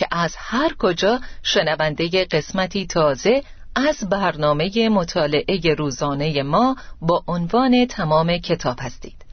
[0.00, 3.42] که از هر کجا شنونده قسمتی تازه
[3.74, 9.24] از برنامه مطالعه روزانه ما با عنوان تمام کتاب هستید.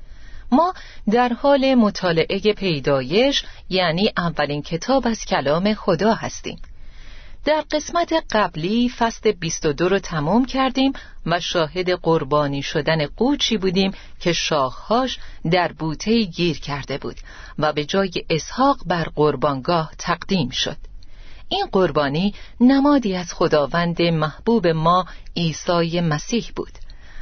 [0.52, 0.74] ما
[1.12, 6.59] در حال مطالعه پیدایش یعنی اولین کتاب از کلام خدا هستیم.
[7.48, 10.94] در قسمت قبلی فصل 22 رو تمام کردیم
[11.26, 15.20] و شاهد قربانی شدن قوچی بودیم که شاخهاش
[15.52, 17.16] در بوته گیر کرده بود
[17.59, 20.78] و به جای اسحاق بر قربانگاه تقدیم شد.
[21.50, 26.73] این قربانی نمادی از خداوند محبوب ما عیسی مسیح بود.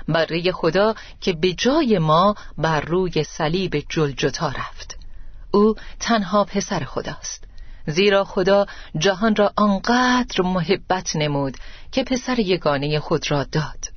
[0.07, 4.97] برای خدا که به جای ما بر روی صلیب جلجتا رفت.
[5.51, 7.44] او تنها پسر خداست.
[7.87, 8.65] زیرا خدا
[8.97, 11.57] جهان را آنقدر محبت نمود
[11.91, 13.95] که پسر یگانه خود را داد.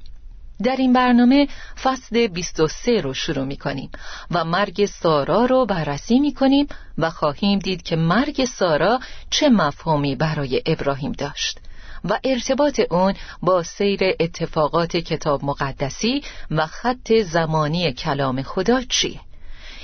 [0.62, 1.48] در این برنامه
[1.83, 3.91] فصل 23 رو شروع می کنیم
[4.31, 6.66] و مرگ سارا رو بررسی می کنیم
[6.98, 9.00] و خواهیم دید که مرگ سارا
[9.31, 11.59] چه مفهومی برای ابراهیم داشت
[12.05, 19.21] و ارتباط اون با سیر اتفاقات کتاب مقدسی و خط زمانی کلام خدا چیه.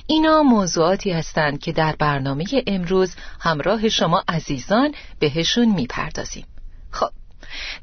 [0.06, 6.46] اینا موضوعاتی هستند که در برنامه امروز همراه شما عزیزان بهشون می‌پردازیم.
[6.90, 7.10] خب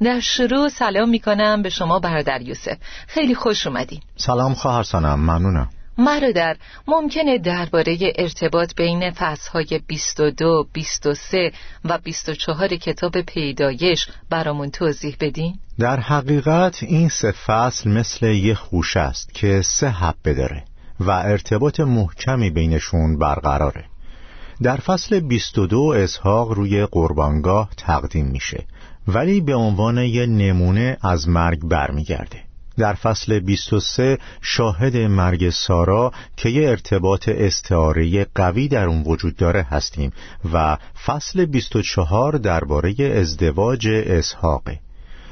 [0.01, 2.77] در شروع سلام می‌کنم به شما برادر یوسف.
[3.07, 3.99] خیلی خوش اومدین.
[4.15, 5.69] سلام خواهر سنم ممنونم.
[5.97, 11.51] برادر ممکنه درباره ارتباط بین فصلهای 22, 23
[11.85, 18.97] و 24 کتاب پیدایش برامون توضیح بدین؟ در حقیقت این سه فصل مثل یه خوش
[18.97, 20.63] است که سه حبه داره.
[21.01, 23.85] و ارتباط محکمی بینشون برقراره.
[24.63, 28.65] در فصل 22 اسحاق روی قربانگاه تقدیم میشه
[29.07, 32.43] ولی به عنوان یه نمونه از مرگ برمیگرده.
[32.77, 39.61] در فصل 23 شاهد مرگ سارا که یه ارتباط استعاره قوی در اون وجود داره
[39.61, 40.11] هستیم
[40.53, 44.79] و فصل 24 درباره ازدواج اسحاقه.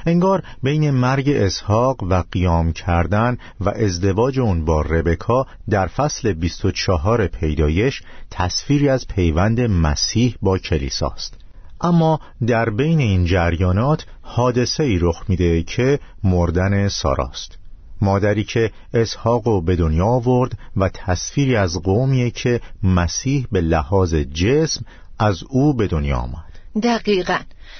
[0.05, 7.27] انگار بین مرگ اسحاق و قیام کردن و ازدواج اون با ربکا در فصل 24
[7.27, 8.01] پیدایش
[8.31, 11.33] تصویری از پیوند مسیح با کلیساست
[11.81, 17.57] اما در بین این جریانات حادثه ای رخ میده که مردن ساراست
[18.01, 24.13] مادری که اسحاق رو به دنیا آورد و تصویری از قومیه که مسیح به لحاظ
[24.13, 24.85] جسم
[25.19, 26.49] از او به دنیا آمد.
[26.83, 27.39] دقیقا.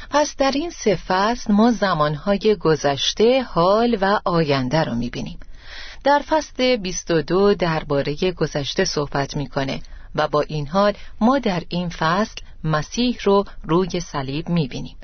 [0.10, 5.40] پس در این سه فصل ما زمانهای گذشته حال و آینده رو می‌بینیم.
[6.04, 9.82] در فصل 22 درباره گذشته صحبت می‌کنه
[10.16, 14.96] و با این حال ما در این فصل مسیح رو روی صلیب می‌بینیم.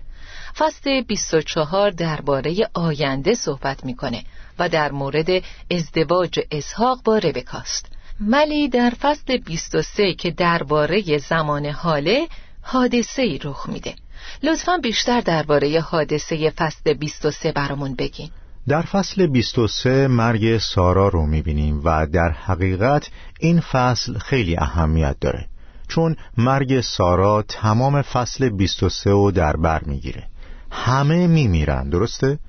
[0.58, 4.24] فصل 24 درباره آینده صحبت می‌کنه
[4.60, 5.30] و در مورد
[5.72, 7.86] ازدواج اسحاق با ربکاست
[8.20, 12.28] ولی در فصل 23 که درباره زمان حاله
[12.62, 13.96] حادثه ای رخ میده.
[14.44, 18.30] لطفا بیشتر درباره حادثه فصل 23 برامون بگین.
[18.68, 23.10] در فصل 23 مرگ سارا رو می‌بینیم و در حقیقت
[23.40, 25.48] این فصل خیلی اهمیت داره
[25.88, 30.24] چون مرگ سارا تمام فصل 23 رو در بر می‌گیره.
[30.72, 32.40] همه میمیرن درسته؟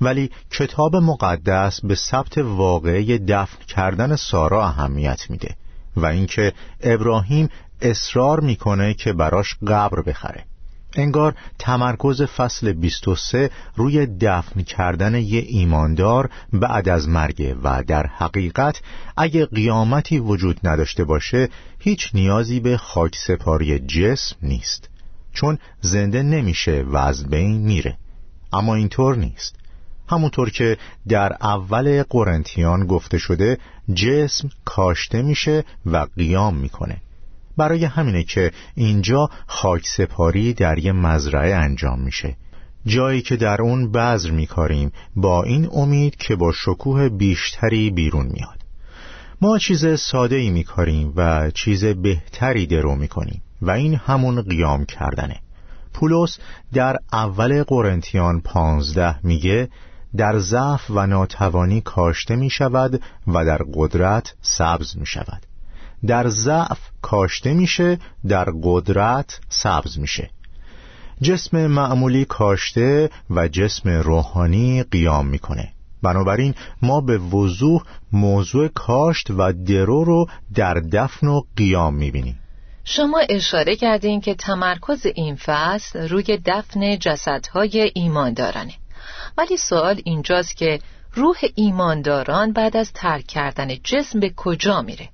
[0.00, 5.56] ولی کتاب مقدس به ثبت واقعی دفن کردن سارا اهمیت میده
[5.96, 7.48] و اینکه ابراهیم
[7.80, 10.44] اصرار می‌کنه که براش قبر بخره.
[10.96, 18.80] انگار تمرکز فصل 23 روی دفن کردن یه ایماندار بعد از مرگ و در حقیقت
[19.16, 21.48] اگه قیامتی وجود نداشته باشه
[21.78, 24.88] هیچ نیازی به خاک سپاری جسم نیست.
[25.32, 27.96] چون زنده نمیشه و از بین میره.
[28.52, 29.56] اما اینطور نیست.
[30.08, 30.76] همونطور که
[31.08, 33.58] در اول قرنتیان گفته شده
[33.94, 37.00] جسم کاشته میشه و قیام می‌کنه.
[37.56, 42.36] برای همینه که اینجا خاک سپاری در یه مزرعه انجام میشه.
[42.86, 48.60] جایی که در اون بذر میکاریم با این امید که با شکوه بیشتری بیرون میاد.
[49.40, 55.40] ما چیز ساده ای میکاریم و چیز بهتری درو می‌کنیم و این همون قیام کردنه.
[55.94, 56.38] پولس
[56.72, 59.68] در اول قرنتیان پانزده میگه
[60.16, 65.46] در ضعف و ناتوانی کاشته می شود و در قدرت سبز می شود
[66.06, 67.98] در ضعف کاشته میشه
[68.28, 70.30] در قدرت سبز میشه.
[71.22, 75.72] جسم معمولی کاشته و جسم روحانی قیام می‌کنه.
[76.02, 77.82] بنابراین ما به وضوح
[78.12, 82.38] موضوع کاشت و درو رو در دفن و قیام می‌بینیم.
[82.84, 88.72] شما اشاره کردین که تمرکز این فصل روی دفن جسدهای ایماندارانه
[89.38, 90.80] ولی سوال اینجاست که
[91.14, 95.08] روح ایمانداران بعد از ترک کردن جسم به کجا میره؟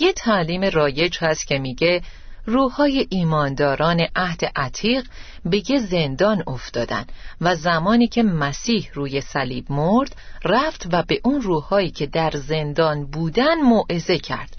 [0.00, 2.02] یه تعلیم رایج هست که میگه
[2.46, 5.06] روحای ایمانداران عهد عتیق
[5.44, 7.04] به یه زندان افتادن
[7.40, 13.06] و زمانی که مسیح روی صلیب مرد رفت و به اون روحایی که در زندان
[13.06, 14.56] بودن موعظه کرد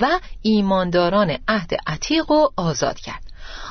[0.00, 3.22] و ایمانداران عهد عتیق رو آزاد کرد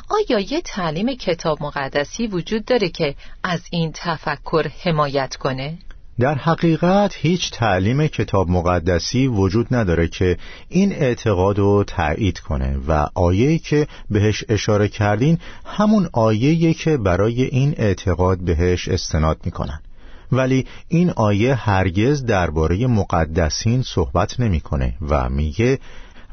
[0.09, 5.77] آیا یه تعلیم کتاب مقدسی وجود داره که از این تفکر حمایت کنه؟
[6.19, 10.37] در حقیقت هیچ تعلیم کتاب مقدسی وجود نداره که
[10.69, 17.43] این اعتقاد رو تایید کنه و آیه‌ای که بهش اشاره کردین همون آیه‌ای که برای
[17.43, 19.79] این اعتقاد بهش استناد می‌کنن.
[20.31, 25.79] ولی این آیه هرگز درباره مقدسین صحبت نمی‌کنه و میگه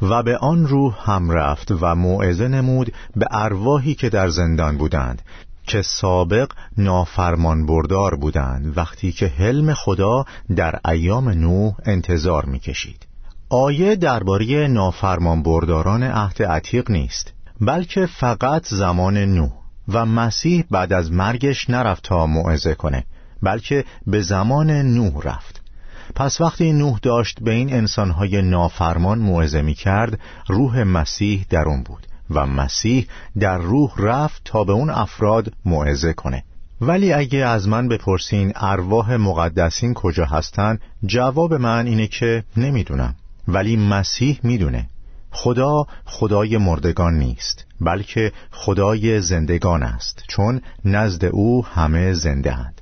[0.02, 5.22] و به آن روح هم رفت و موعظه نمود به ارواحی که در زندان بودند.
[5.66, 10.24] که سابق نافرمان بردار بودند وقتی که حلم خدا
[10.56, 13.06] در ایام نوح انتظار می‌کشید.
[13.48, 19.52] آیه درباره نافرمان برداران عهد عتیق نیست بلکه فقط زمان نوح
[19.88, 23.04] و مسیح بعد از مرگش نرفت تا موعظه کنه
[23.42, 25.62] بلکه به زمان نوح رفت.
[26.14, 31.82] پس وقتی نوح داشت به این انسانهای نافرمان موعظه می کرد روح مسیح در اون
[31.82, 32.06] بود.
[32.30, 33.06] و مسیح
[33.40, 36.44] در روح رفت تا به اون افراد موعظه کنه.
[36.80, 43.14] ولی اگه از من بپرسین ارواح مقدسین کجا هستن جواب من اینه که نمی‌دونم.
[43.48, 44.88] ولی مسیح می‌دونه.
[45.30, 52.80] خدا خدای مردگان نیست بلکه خدای زندگان است چون نزد او همه زنده اند.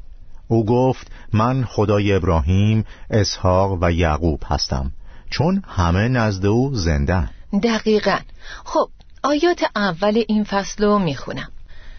[0.48, 4.92] او گفت من خدای ابراهیم، اسحاق و یعقوب هستم
[5.30, 7.28] چون همه نزد او زنده
[7.62, 8.18] دقیقا.
[8.64, 8.88] خب
[9.24, 11.52] آیات اول این فصل رو می‌خونم.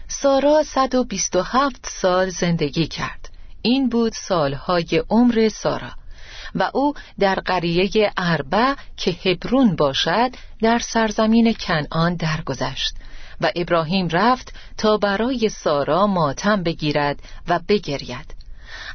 [0.08, 3.28] سارا 127 سال زندگی کرد.
[3.62, 5.90] این بود سالهای عمر سارا
[6.54, 10.30] و او در قریه اربع که هبرون باشد
[10.62, 12.94] در سرزمین کنعان درگذشت
[13.40, 17.18] و ابراهیم رفت تا برای سارا ماتم بگیرد
[17.48, 18.34] و بگرید.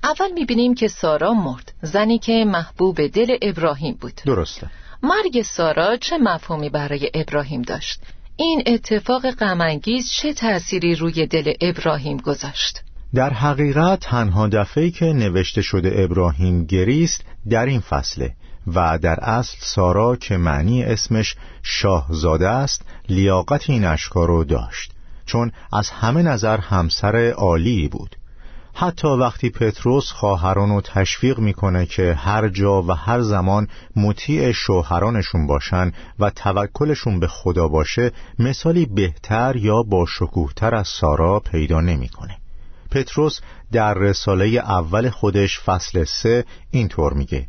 [0.03, 1.73] اول می‌بینیم که سارا مرد.
[1.81, 4.21] زنی که محبوب دل ابراهیم بود.
[4.25, 4.69] درسته.
[5.03, 7.99] مرگ سارا چه مفهومی برای ابراهیم داشت؟
[8.41, 12.81] این اتفاق غمانگیز چه تأثیری روی دل ابراهیم گذاشت؟
[13.13, 18.33] در حقیقت تنها دفعه که نوشته شده ابراهیم گریست در این فصله
[18.67, 24.91] و در اصل سارا که معنی اسمش شاهزاده است لیاقت این اشکار رو داشت.
[25.25, 28.15] چون از همه نظر همسر عالی بود.
[28.81, 35.47] حتی وقتی پتروس خواهران رو تشویق می‌کنه که هر جا و هر زمان مطیع شوهرانشون
[35.47, 42.37] باشن و توکلشون به خدا باشه مثالی بهتر یا با شکوهتر از سارا پیدا نمی‌کنه.
[42.91, 43.39] پتروس
[43.71, 47.47] در رساله اول خودش فصل سه اینطور میگه.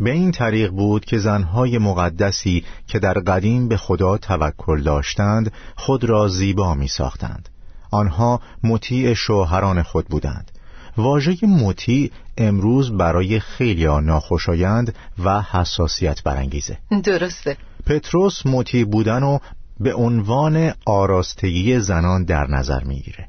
[0.00, 6.04] به این طریق بود که زنهای مقدسی که در قدیم به خدا توکل داشتند خود
[6.04, 7.48] را زیبا می ساختند
[7.94, 10.50] آنها مطیع شوهران خود بودند.
[10.96, 16.78] واژه مطیع امروز برای خیلی ناخوشایند و حساسیت برانگیزه.
[17.04, 17.56] درسته.
[17.86, 19.38] پتروس مطیع بودن و
[19.80, 23.28] به عنوان آراستگی زنان در نظر می‌گیره.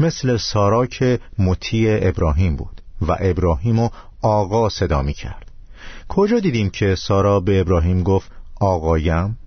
[0.00, 3.88] مثل سارا که مطیع ابراهیم بود و ابراهیم و
[4.22, 5.50] آقا صدا می کرد
[6.08, 9.38] کجا دیدیم که سارا به ابراهیم گفت آقایم؟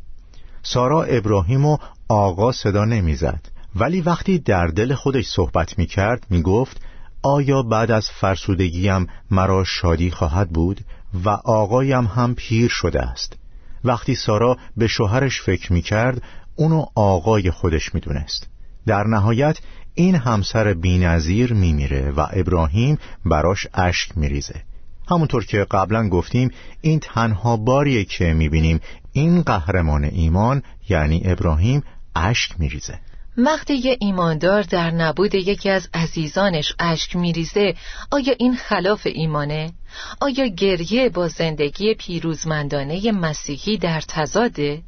[0.64, 6.42] سارا ابراهیم و آقا صدا نمی‌زد ولی وقتی در دل خودش صحبت می کرد می
[6.42, 6.82] گفت
[7.27, 10.82] آیا بعد از فرسودگیم مرا شادی خواهد بود
[11.25, 13.38] و آقایم هم پیر شده است؟
[13.84, 16.22] وقتی سارا به شوهرش فکر می کرد
[16.55, 18.48] اونو آقای خودش می دونست
[18.86, 19.58] در نهایت
[19.94, 24.62] این همسر بینظیر می میره و ابراهیم براش اشک می ریزه
[25.10, 26.51] همونطور که قبلا گفتیم
[26.82, 28.79] این تنها باریه که می‌بینیم
[29.12, 31.84] این قهرمان ایمان یعنی ابراهیم
[32.15, 33.00] اشک میریزه.
[33.38, 37.75] وقتی یه ایماندار در نبود یکی از عزیزانش اشک میریزه
[38.12, 39.74] آیا این خلاف ایمانه؟
[40.22, 44.82] آیا گریه با زندگی پیروزمندانه مسیحی در تزاده؟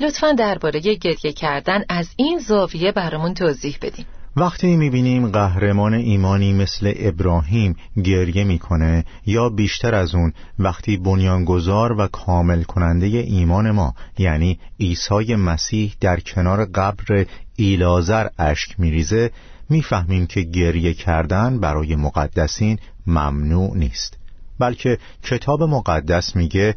[0.00, 4.06] لطفا درباره گریه کردن از این زاویه برامون توضیح بدیم
[4.38, 12.06] وقتی می‌بینیم قهرمان ایمانی مثل ابراهیم گریه می‌کنه یا بیشتر از اون وقتی بنیانگذار و
[12.06, 17.26] کامل کننده ایمان ما یعنی عیسی مسیح در کنار قبر
[17.56, 19.30] ایلازر اشک میریزه
[19.70, 24.18] می‌فهمیم که گریه کردن برای مقدسین ممنوع نیست.
[24.58, 26.74] بلکه کتاب مقدس میگه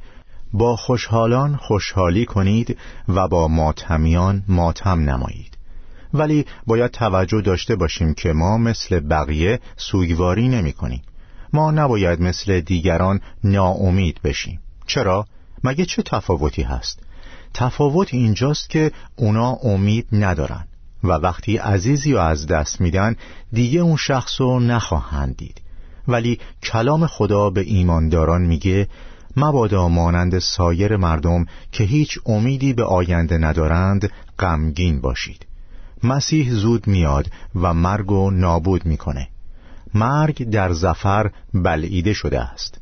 [0.53, 5.58] با خوشحالان خوشحالی کنید و با ماتمیان ماتم نمایید.
[6.13, 11.01] ولی باید توجه داشته باشیم که ما مثل بقیه سوگواری نمی کنیم.
[11.53, 15.25] ما نباید مثل دیگران ناامید بشیم چرا؟
[15.63, 16.99] مگه چه تفاوتی هست؟
[17.53, 20.67] تفاوت اینجاست که اونا امید ندارن
[21.03, 23.15] و وقتی عزیزی رو از دست میدن
[23.53, 25.61] دیگه اون شخص رو نخواهند دید
[26.07, 28.87] ولی کلام خدا به ایمانداران میگه
[29.37, 35.45] مبادا مانند سایر مردم که هیچ امیدی به آینده ندارند غمگین باشید
[36.03, 39.27] مسیح زود میاد و مرگ و نابود می‌کنه.
[39.93, 42.81] مرگ در زفر بلعیده شده است.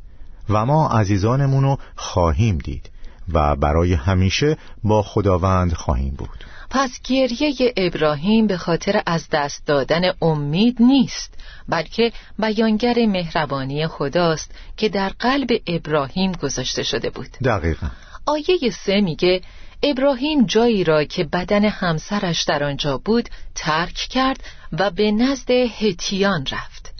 [0.49, 2.89] و ما عزیزانمونو خواهیم دید
[3.33, 6.45] و برای همیشه با خداوند خواهیم بود.
[6.69, 11.33] پس گریه ابراهیم به خاطر از دست دادن امید نیست
[11.69, 17.29] بلکه بیانگر مهربانی خداست که در قلب ابراهیم گذاشته شده بود.
[17.43, 17.87] دقیقا.
[18.25, 19.41] آیه سه میگه
[19.83, 24.43] ابراهیم جایی را که بدن همسرش در آنجا بود ترک کرد
[24.79, 26.93] و به نزد هتیان رفت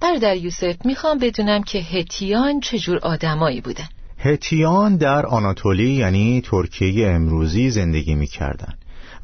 [0.00, 7.70] برادر یوسف می‌خوام بدونم که هتیان چجور آدمایی بودن هتیان در آناتولی یعنی ترکیه امروزی
[7.70, 8.74] زندگی می‌کردن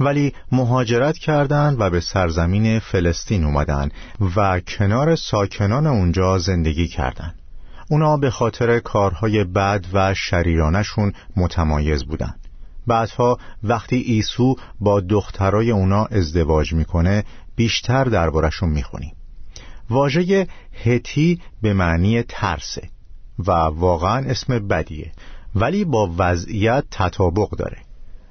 [0.00, 3.90] ولی مهاجرت کردند و به سرزمین فلسطین اومدن
[4.36, 7.34] و کنار ساکنان اونجا زندگی کردند.
[7.90, 12.43] اونا به خاطر کارهای بد و شریرانشون متمایز بودند.
[12.86, 17.24] بعدها وقتی ایسو با دخترای اونا ازدواج می‌کنه
[17.56, 19.12] بیشتر دربارشون می‌خونیم
[19.90, 20.46] واژه
[20.84, 22.88] هتی به معنی ترسه
[23.38, 25.12] و واقعا اسم بدیه
[25.54, 27.78] ولی با وضعیت تطابق داره.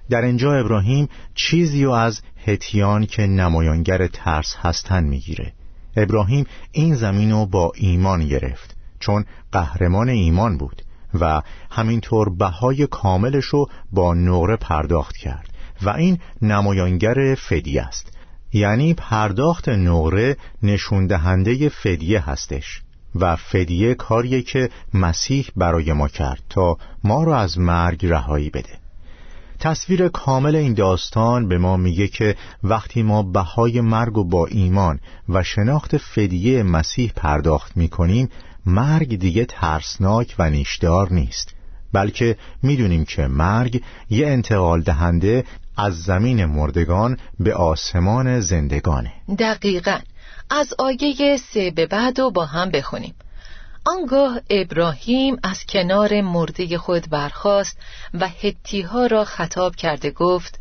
[0.10, 5.54] در اینجا ابراهیم چیزی از هتیان که نمایانگر ترس هستن می‌گیره.
[5.96, 10.82] ابراهیم این زمین رو با ایمان گرفت چون قهرمان ایمان بود.
[11.22, 11.42] و
[11.72, 15.50] همینطور بهای کاملش رو با نقره پرداخت کرد
[15.82, 18.18] و این نمایانگر فدیه است.
[18.54, 22.82] یعنی پرداخت نقره نشون دهنده فدیه هستش
[23.16, 28.84] و فدیه کاریه که مسیح برای ما کرد تا ما رو از مرگ رهایی بده.
[29.60, 35.00] تصویر کامل این داستان به ما میگه که وقتی ما بهای مرگ و با ایمان
[35.30, 38.30] و شناخت فدیه مسیح پرداخت می‌کنیم
[38.66, 41.56] مرگ دیگه ترسناک و نیشدار نیست
[41.94, 45.44] بلکه می‌دونیم که مرگ یه انتقال دهنده
[45.78, 49.14] از زمین مردگان به آسمان زندگانه.
[49.40, 50.00] دقیقا.
[50.50, 53.16] از آیه سه به بعد و با هم بخونیم.
[53.86, 57.78] آنگاه ابراهیم از کنار مرده خود برخاست
[58.14, 60.60] و هتیها را خطاب کرده گفت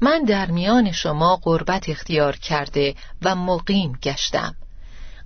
[0.00, 4.54] من در میان شما قربت اختیار کرده و مقیم گشتم.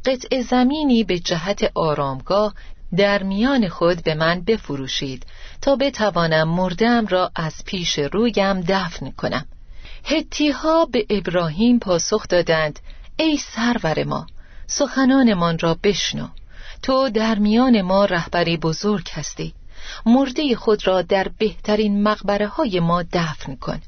[0.06, 2.54] قطع زمینی به جهت آرامگاه
[2.96, 5.26] در میان خود به من بفروشید
[5.62, 9.46] تا بتوانم مردم را از پیش رویم دفن کنم.
[10.04, 12.80] هتیها به ابراهیم پاسخ دادند
[13.16, 14.26] ای سرور ما
[14.66, 16.28] سخنانمان را بشنو.
[16.82, 19.54] تو در میان ما رهبری بزرگ هستی.
[20.06, 23.80] مرده خود را در بهترین مقبره های ما دفن کن.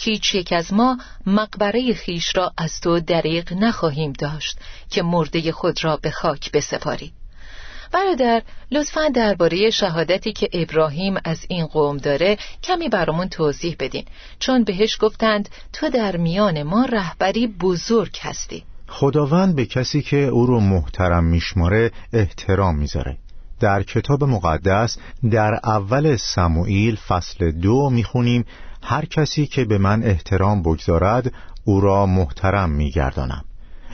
[0.00, 4.58] هیچ یک از ما مقبره خیش را از تو دریغ نخواهیم داشت
[4.90, 7.12] که مرده خود را به خاک بسپاری.
[7.92, 14.04] برادر لطفا درباره شهادتی که ابراهیم از این قوم داره کمی برامون توضیح بدین.
[14.38, 18.62] چون بهش گفتند تو در میان ما رهبری بزرگ هستی.
[18.88, 23.16] خداوند به کسی که او رو محترم میشماره احترام می‌ذاره.
[23.60, 24.98] در کتاب مقدس
[25.30, 28.44] در اول سموئیل فصل دو می‌خونیم
[28.82, 31.32] هر کسی که به من احترام بگذارد
[31.64, 33.44] او را محترم میگردانم.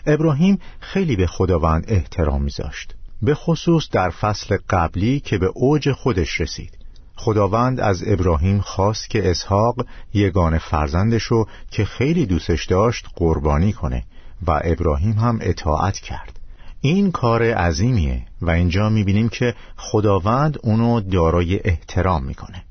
[0.07, 6.41] ابراهیم خیلی به خداوند احترام میذاشت به خصوص در فصل قبلی که به اوج خودش
[6.41, 6.79] رسید.
[7.17, 14.05] خداوند از ابراهیم خواست که اسحاق یگان فرزندشو که خیلی دوستش داشت قربانی کنه
[14.47, 16.41] و ابراهیم هم اطاعت کرد.
[16.81, 22.66] این کار عظیمیه و اینجا می‌بینیم که خداوند اونو دارای احترام می‌کنه.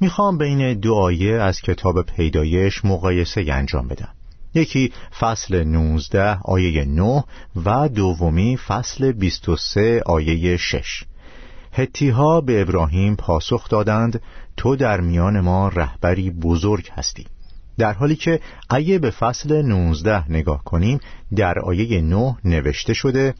[0.00, 4.08] می‌خوام بین دو آیه از کتاب پیدایش مقایسه انجام بدم.
[4.54, 7.24] یکی فصل 19 آیه 9
[7.64, 11.04] و دومی فصل 23 آیه 6
[11.72, 14.22] هتیها به ابراهیم پاسخ دادند
[14.56, 17.26] تو در میان ما رهبری بزرگ هستی.
[17.78, 18.40] در حالی که
[18.70, 21.00] اگه به فصل 19 نگاه کنیم
[21.36, 23.34] در آیه 9 نوشته شده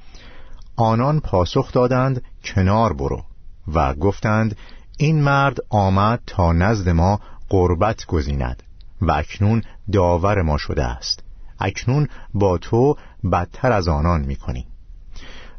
[0.77, 3.23] آنان پاسخ دادند کنار برو.
[3.75, 4.57] و گفتند
[5.00, 8.62] این مرد آمد تا نزد ما قربت گزیند
[9.00, 9.62] و اکنون
[9.93, 11.23] داور ما شده است.
[11.61, 12.97] اکنون با تو
[13.33, 14.67] بدتر از آنان می‌کنی.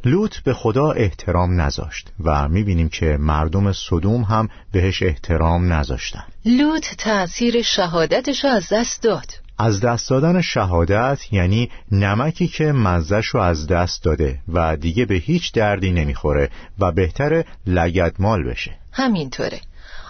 [0.05, 6.85] لوط به خدا احترام نذاشت و می‌بینیم که مردم صدوم هم بهش احترام نذاشتن لوط
[6.97, 9.27] تأثیر شهادتش از دست داد.
[9.57, 15.53] از دست دادن شهادت یعنی نمکی که مزش از دست داده و دیگه به هیچ
[15.53, 18.78] دردی نمی‌خوره و بهتر لگدمال بشه.
[18.91, 19.61] همینطوره.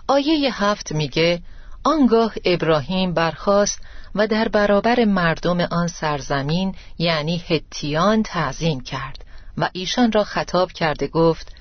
[0.07, 1.41] آیه هفت میگه
[1.83, 3.81] آنگاه ابراهیم برخاست
[4.15, 9.25] و در برابر مردم آن سرزمین یعنی هتیان تعظیم کرد
[9.57, 11.55] و ایشان را خطاب کرده گفت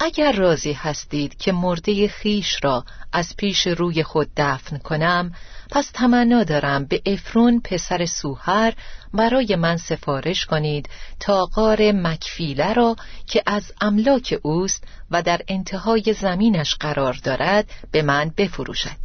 [0.00, 5.32] اگر راضی هستید که مرده خیش را از پیش روی خود دفن کنم
[5.70, 8.74] پس تمنا دارم به افرون پسر سوهر
[9.14, 10.88] برای من سفارش کنید
[11.20, 12.96] تا غار مکفیله را
[13.26, 19.02] که از املاک اوست و در انتهای زمینش قرار دارد به من بفروشد.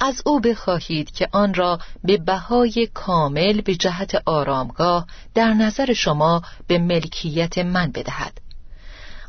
[0.00, 6.42] از او بخواهید که آن را به بهای کامل به جهت آرامگاه در نظر شما
[6.66, 8.43] به ملکیت من بدهد.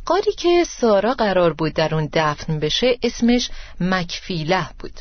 [0.06, 3.50] قاری که سارا قرار بود در اون دفن بشه اسمش
[3.82, 5.00] مکفیله بود.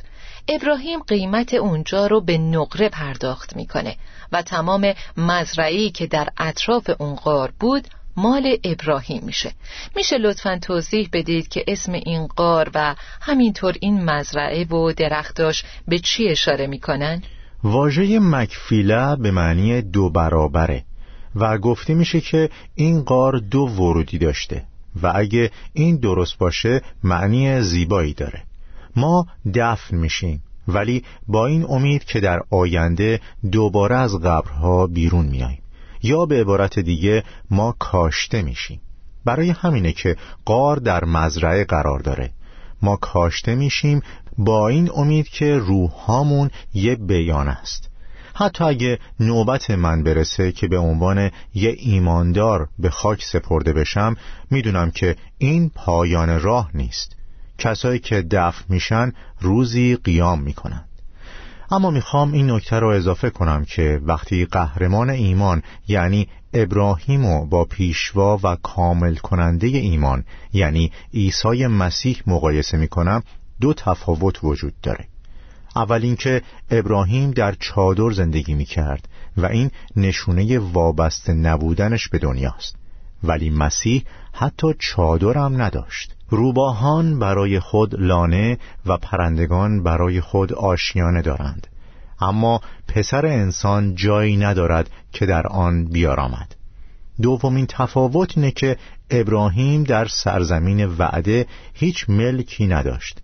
[0.49, 3.97] ابراهیم قیمت اونجا رو به نقره پرداخت می‌کنه
[4.33, 9.53] و تمام مزرعی که در اطراف اون غار بود مال ابراهیم میشه.
[9.97, 15.99] میشه لطفا توضیح بدید که اسم این قار و همینطور این مزرعه و درختاش به
[15.99, 17.23] چی اشاره می‌کنن؟
[17.65, 20.85] واژه مکفیله به معنی دو برابره
[21.35, 24.64] و گفته میشه که این قار دو ورودی داشته.
[25.02, 28.42] و اگه این درست باشه معنی زیبایی داره.
[28.96, 33.20] ما دفن میشیم ولی با این امید که در آینده
[33.52, 35.62] دوباره از قبرها بیرون میاییم.
[36.02, 38.80] یا به عبارت دیگه ما کاشته میشیم.
[39.24, 42.30] برای همینه که قار در مزرعه قرار داره.
[42.83, 44.02] ما کاشته میشیم
[44.38, 47.90] با این امید که روحامون یه بیان است.
[48.35, 54.16] حتی اگه نوبت من برسه که به عنوان یه ایماندار به خاک سپرده بشم
[54.51, 57.16] می‌دونم که این پایان راه نیست.
[57.59, 60.85] کسایی که دفن میشن روزی قیام می‌کنن
[61.70, 67.64] اما می‌خوام این نکته را اضافه کنم که وقتی قهرمان ایمان یعنی ابراهیم و با
[67.64, 73.23] پیشوا و کامل کننده ایمان یعنی عیسی مسیح مقایسه می‌کنم
[73.61, 75.09] دو تفاوت وجود داره.
[75.77, 82.77] اول اینکه ابراهیم در چادر زندگی می‌کرد و این نشونه وابسته نبودنش به دنیاست.
[83.25, 86.15] ولی مسیح حتی چادرم نداشت.
[86.29, 91.67] روباهان برای خود لانه و پرندگان برای خود آشیانه دارند.
[92.21, 96.57] اما پسر انسان جایی ندارد که در آن بیارامد.
[97.23, 98.77] دومین تفاوت اینه که
[99.11, 103.21] ابراهیم در سرزمین وعده هیچ ملکی نداشت.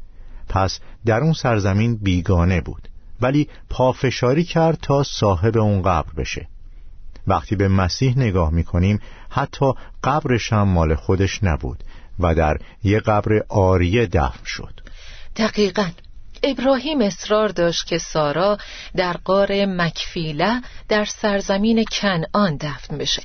[0.51, 2.89] پس در اون سرزمین بیگانه بود
[3.21, 6.49] ولی پافشاری کرد تا صاحب اون قبر بشه.
[7.27, 9.73] وقتی به مسیح نگاه می‌کنیم حتی
[10.05, 11.85] قبرش هم مال خودش نبود
[12.19, 14.81] و در یه قبر آریه دفن شد.
[15.37, 15.91] دقیقا.
[16.43, 18.59] ابراهیم اصرار داشت که سارا
[18.97, 23.23] در قار مکفیله در سرزمین کنعان دفن بشه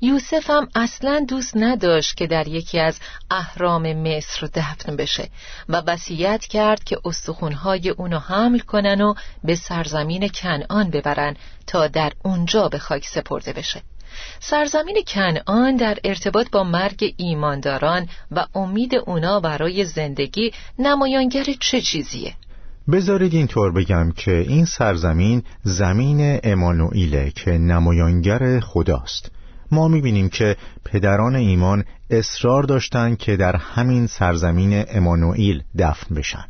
[0.00, 2.98] یوسف هم اصلا دوست نداشت که در یکی از
[3.30, 5.28] اهرام مصر دفن بشه
[5.68, 12.12] و وصیت کرد که استخونهای اونو حمل کنن و به سرزمین کنعان ببرن تا در
[12.24, 13.82] اونجا به خاک سپرده بشه
[14.40, 22.34] سرزمین کنعان در ارتباط با مرگ ایمانداران و امید اونا برای زندگی نمایانگر چه چیزیه؟
[22.92, 29.30] بذارید اینطور بگم که این سرزمین زمین امانوئیله که نمایانگر خداست.
[29.70, 36.44] ما می‌بینیم که پدران ایمان اصرار داشتند که در همین سرزمین امانوئیل دفن بشن.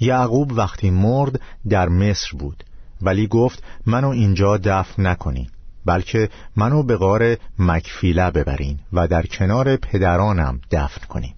[0.00, 2.64] یعقوب وقتی مرد در مصر بود
[3.02, 5.48] ولی گفت منو اینجا دفن نکنین
[5.86, 11.34] بلکه منو به غار مکفیله ببرین و در کنار پدرانم دفن کنین.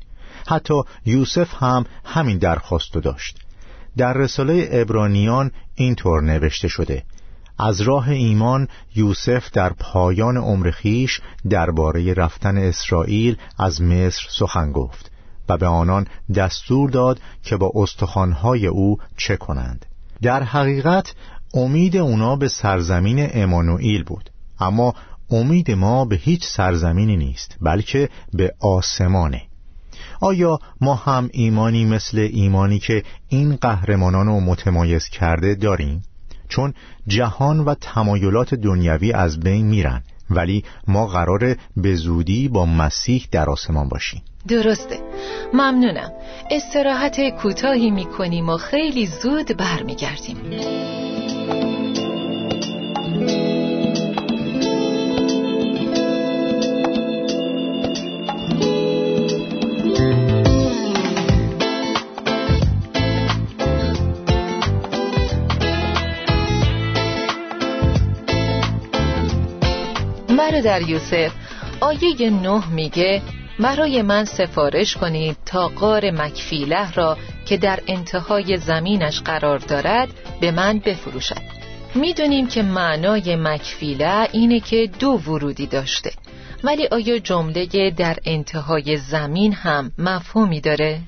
[0.47, 0.75] حتی
[1.07, 3.50] یوسف هم همین درخواستو داشت.
[3.97, 7.03] در رساله ابرانیان اینطور نوشته شده.
[7.59, 15.11] از راه ایمان یوسف در پایان عمر خیش درباره رفتن اسرائیل از مصر سخن گفت
[15.49, 19.87] و به آنان دستور داد که با استخوانهای او چه کنند.
[20.23, 21.15] در حقیقت
[21.55, 24.95] امید اونا به سرزمین امانوئیل بود اما
[25.31, 29.43] امید ما به هیچ سرزمینی نیست بلکه به آسمانه.
[30.21, 36.03] آیا ما هم ایمانی مثل ایمانی که این قهرمانان رو متمایز کرده داریم؟
[36.49, 36.75] چون
[37.07, 43.51] جهان و تمایلات دنیوی از بین میرن ولی ما قراره به زودی با مسیح در
[43.51, 44.23] آسمان باشیم.
[44.49, 44.99] درسته.
[45.55, 46.13] ممنونم.
[46.51, 50.37] استراحت کوتاهی می‌کنیم و خیلی زود برمیگردیم.
[70.61, 71.33] در یوسف
[71.81, 73.23] آیه نه میگه
[73.61, 80.09] برای من سفارش کنید تا قار مکفیله را که در انتهای زمینش قرار دارد
[80.41, 81.43] به من بفروشد.
[81.95, 86.11] می‌دونیم که معنای مکفیله اینه که دو ورودی داشته.
[86.65, 91.01] ولی آیا جمله در انتهای زمین هم مفهومی داره؟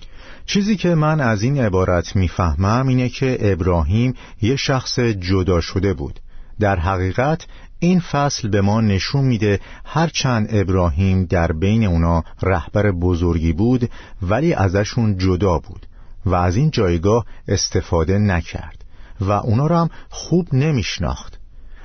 [0.46, 6.20] چیزی که من از این عبارت می‌فهمم اینه که ابراهیم یه شخص جدا شده بود.
[6.60, 7.46] در حقیقت
[7.82, 13.90] این فصل به ما نشون میده هرچند ابراهیم در بین اونا رهبر بزرگی بود
[14.22, 15.86] ولی ازشون جدا بود
[16.26, 18.84] و از این جایگاه استفاده نکرد
[19.20, 21.40] و اونا رو هم خوب نمیشناخت.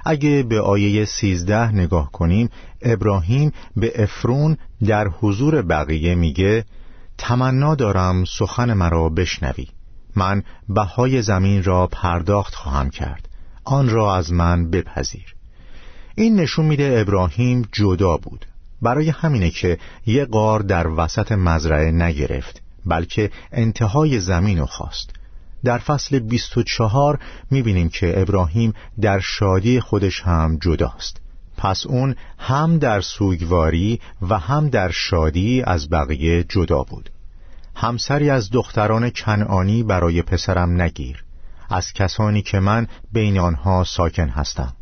[0.05, 2.49] اگه به آیه سیزده نگاه کنیم
[2.81, 6.65] ابراهیم به افرون در حضور بقیه میگه
[7.17, 9.67] تمنا دارم سخن مرا بشنوی
[10.15, 13.29] من بهای زمین را پرداخت خواهم کرد
[13.63, 15.37] آن را از من بپذیر.
[16.19, 18.45] این نشون میده ابراهیم جدا بود.
[18.82, 25.10] برای همینه که یه قار در وسط مزرعه نگرفت بلکه انتهای زمین رو خواست.
[25.63, 27.19] در فصل 24
[27.51, 31.21] می‌بینیم که ابراهیم در شادی خودش هم جداست.
[31.58, 33.99] پس اون هم در سوگواری
[34.30, 37.10] و هم در شادی از بقیه جدا بود.
[37.75, 41.23] همسری از دختران کنعانی برای پسرم نگیر.
[41.69, 44.73] از کسانی که من بین آنها ساکن هستم.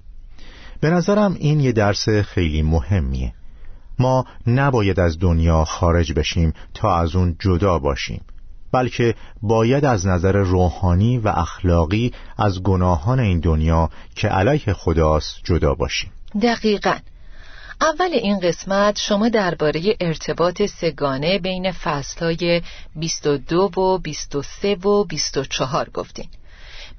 [0.86, 3.34] به نظرم این یه درس خیلی مهمیه.
[4.00, 8.22] ما نباید از دنیا خارج بشیم تا از اون جدا باشیم
[8.72, 15.74] بلکه باید از نظر روحانی و اخلاقی از گناهان این دنیا که علیه خداست جدا
[15.74, 16.12] باشیم.
[16.42, 16.98] دقیقا.
[17.82, 22.62] اول این قسمت شما درباره ارتباط سگانه بین فصلهای
[22.96, 26.28] 22 و 23 و 24 گفتین.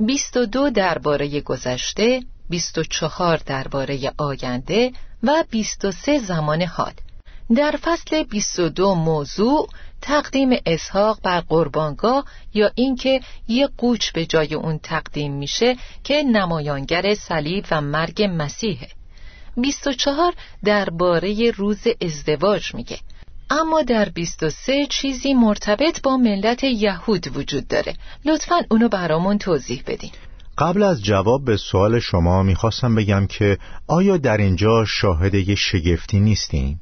[0.00, 6.92] 22 درباره گذشته 24 درباره آینده و 23 زمان حال.
[7.54, 9.68] در فصل 22 موضوع
[10.02, 17.14] تقدیم اسحاق بر قربانگاه یا اینکه یه قوچ به جای اون تقدیم میشه که نمایانگر
[17.14, 18.88] صلیب و مرگ مسیحه
[19.56, 22.98] 24 درباره روز ازدواج میگه.
[23.50, 27.94] اما در 23 چیزی مرتبط با ملت یهود وجود داره.
[28.24, 30.10] لطفا اونو برامون توضیح بدین.
[30.58, 36.20] قبل از جواب به سوال شما می‌خواستم بگم که آیا در اینجا شاهد یه شگفتی
[36.20, 36.80] نیستیم؟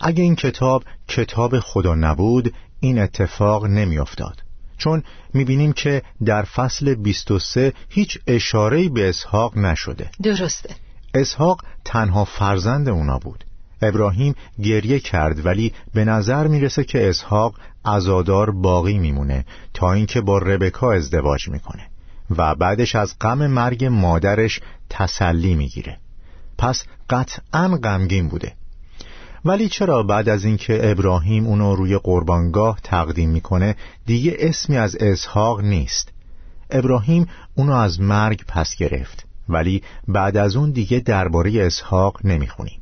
[0.00, 4.42] اگه این کتاب کتاب خدا نبود این اتفاق نمیافتاد.
[4.78, 5.02] چون
[5.34, 10.10] می‌بینیم که در فصل 23 هیچ اشارهی به اسحاق نشده.
[10.22, 10.74] درسته.
[11.14, 13.44] اسحاق تنها فرزند اونا بود.
[13.82, 20.38] ابراهیم گریه کرد ولی به نظر می‌رسه که اسحاق ازادار باقی میمونه تا اینکه با
[20.38, 21.88] ربکا ازدواج می‌کنه.
[22.30, 24.60] و بعدش از غم مرگ مادرش
[24.90, 25.98] تسلی می‌گیره.
[26.58, 28.52] پس قطعا غمگین بوده.
[29.44, 35.60] ولی چرا بعد از اینکه ابراهیم اونو روی قربانگاه تقدیم می‌کنه دیگه اسمی از اسحاق
[35.60, 36.12] نیست؟
[36.70, 42.80] ابراهیم اونو از مرگ پس گرفت ولی بعد از اون دیگه درباره اسحاق نمی‌خونیم.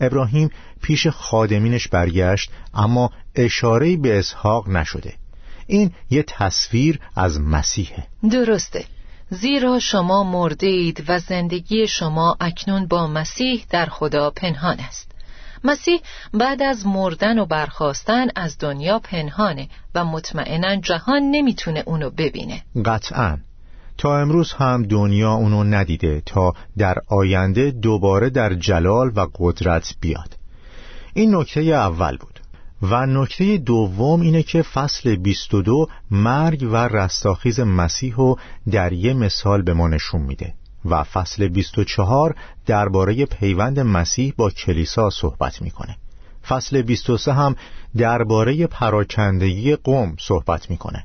[0.00, 0.50] ابراهیم
[0.82, 5.14] پیش خادمینش برگشت اما اشارهی به اسحاق نشده.
[5.66, 8.06] این یه تصویر از مسیحه.
[8.30, 8.84] درسته.
[9.30, 15.10] زیرا شما مرده اید و زندگی شما اکنون با مسیح در خدا پنهان است.
[15.64, 16.00] مسیح
[16.34, 22.62] بعد از مردن و برخواستن از دنیا پنهانه و مطمئنا جهان نمی‌تونه اونو ببینه.
[22.84, 23.38] قطعا.
[23.98, 30.36] تا امروز هم دنیا اونو ندیده تا در آینده دوباره در جلال و قدرت بیاد.
[31.14, 32.33] این نکته اول بود.
[32.90, 38.38] و نکته دوم اینه که فصل 22 مرگ و رستاخیز مسیح رو
[38.70, 42.34] در یه مثال به ما نشون میده و فصل 24
[42.66, 45.96] درباره پیوند مسیح با کلیسا صحبت می‌کنه.
[46.48, 47.56] فصل 23 هم
[47.96, 51.04] درباره پراکندگی قوم صحبت می‌کنه.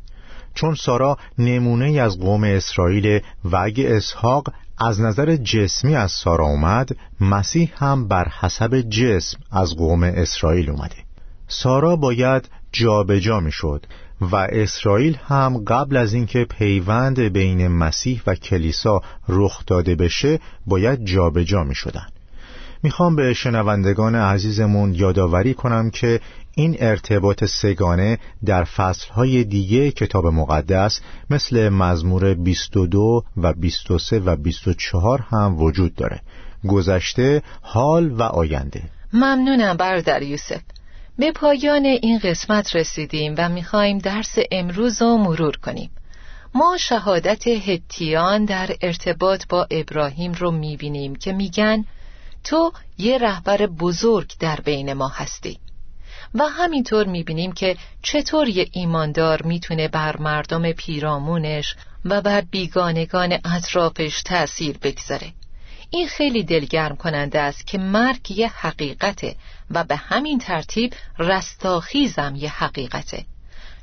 [0.53, 6.89] چون سارا نمونه از قوم اسرائیل و اگه اسحاق از نظر جسمی از سارا اومد
[7.21, 11.08] مسیح هم بر حسب جسم از قوم اسرائیل اومده.
[11.51, 13.85] سارا باید جابجا جا می‌شد
[14.21, 21.05] و اسرائیل هم قبل از اینکه پیوند بین مسیح و کلیسا رخ داده بشه باید
[21.05, 22.07] جابجا شدن
[22.83, 26.19] می‌خوام به شنوندگان عزیزمون یادآوری کنم که
[26.55, 35.19] این ارتباط سگانه در فصلهای دیگه کتاب مقدس مثل مزمور 22 و 23 و 24
[35.29, 36.21] هم وجود داره.
[36.67, 38.83] گذشته، حال و آینده.
[39.13, 40.61] ممنونم برادر یوسف.
[41.19, 45.91] به پایان این قسمت رسیدیم و می‌خواهیم درس امروز رو مرور کنیم.
[46.53, 51.85] ما شهادت هتیان در ارتباط با ابراهیم رو می‌بینیم که میگن
[52.43, 55.59] تو یه رهبر بزرگ در بین ما هستی.
[56.33, 64.21] و همینطور می‌بینیم که چطور یه ایماندار می‌تونه بر مردم پیرامونش و بر بیگانگان اطرافش
[64.25, 65.33] تأثیر بگذاره.
[65.89, 69.35] این خیلی دلگرم کننده است که مرگ یه حقیقته
[69.71, 73.25] و به همین ترتیب رستاخیزم یه حقیقته.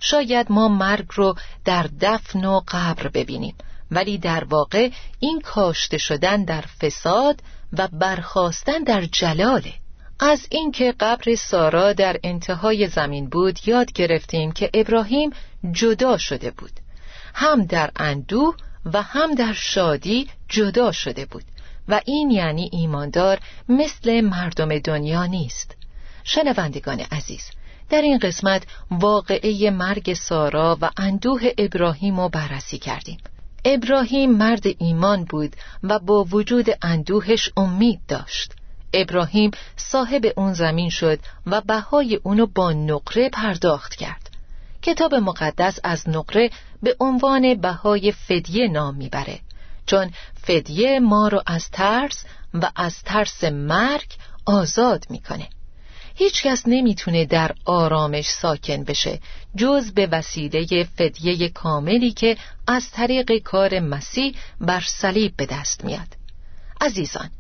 [0.01, 3.55] شاید ما مرگ رو در دفن و قبر ببینیم
[3.91, 4.91] ولی در واقع
[5.21, 7.43] این کاشته شدن در فساد
[7.73, 9.73] و برخواستن در جلاله.
[10.21, 15.31] از اینکه قبر سارا در انتهای زمین بود یاد گرفتیم که ابراهیم
[15.73, 16.73] جدا شده بود.
[17.35, 21.45] هم در اندوه و هم در شادی جدا شده بود.
[21.89, 25.77] و این یعنی ایماندار مثل مردم دنیا نیست.
[26.25, 27.51] شنوندگان عزیز
[27.91, 33.19] در این قسمت واقعه مرگ سارا و اندوه ابراهیم رو بررسی کردیم.
[33.65, 38.53] ابراهیم مرد ایمان بود و با وجود اندوهش امید داشت.
[38.95, 44.31] ابراهیم صاحب اون زمین شد و بهای اونو با نقره پرداخت کرد.
[44.83, 46.51] کتاب مقدس از نقره
[46.83, 49.41] به عنوان بهای فدیه نام می‌بره.
[49.87, 50.11] چون
[50.43, 54.07] فدیه ما رو از ترس و از ترس مرگ
[54.47, 55.49] آزاد می‌کنه.
[56.15, 59.21] هیچ کس نمی‌تونه در آرامش ساکن بشه
[59.57, 66.09] جز به وسیله فدیه کاملی که از طریق کار مسیح بر صلیب به دست میاد.
[66.81, 67.31] عزیزان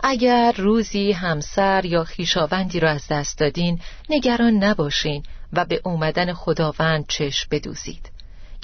[0.00, 7.06] اگر روزی همسر یا خیشاوندی را از دست دادین نگران نباشین و به اومدن خداوند
[7.08, 8.13] چشم بدوزید.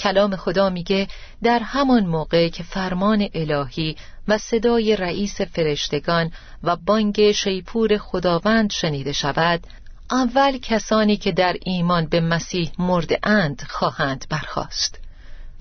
[0.00, 1.08] کلام خدا میگه
[1.42, 3.96] در همان موقع که فرمان الهی
[4.28, 6.32] و صدای رئیس فرشتگان
[6.62, 9.66] و بانگ شیپور خداوند شنیده شود
[10.10, 14.98] اول کسانی که در ایمان به مسیح مرده اند خواهند برخاست.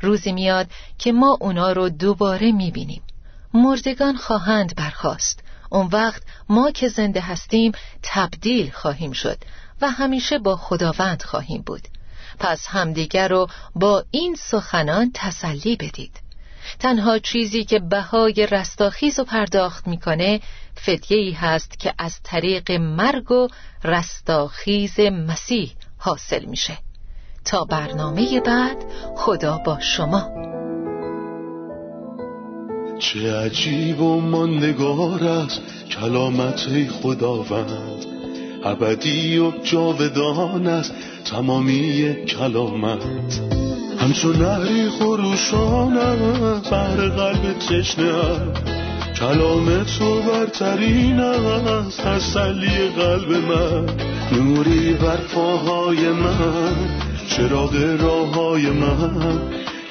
[0.02, 3.02] روزی میاد که ما اونا رو دوباره می‌بینیم.
[3.54, 5.44] مردگان خواهند برخاست.
[5.70, 7.72] اون وقت ما که زنده هستیم
[8.04, 9.38] تبدیل خواهیم شد
[9.82, 11.88] و همیشه با خداوند خواهیم بود.
[12.40, 16.20] پس همدیگر رو با این سخنان تسلی بدید.
[16.80, 20.42] تنها چیزی که بهای رستاخیز و پرداخت می‌کنه
[21.10, 23.48] ای هست که از طریق مرگ و
[23.84, 26.78] رستاخیز مسیح حاصل میشه.
[27.46, 28.78] تا برنامه بعد
[29.16, 30.50] خدا با شما.
[33.00, 38.19] چه عجیب و ماندگار است کلامت خداوند.
[38.64, 40.94] ابدی و جاودان است
[41.26, 43.42] تمامی کلامت.
[44.00, 48.22] همچون نهری خروشان است بر قلب تشنه
[49.20, 53.86] کلام تو برترین است تسلی قلب من.
[54.32, 56.76] نوری بر پاهای من
[57.30, 59.40] چراغ راه های من.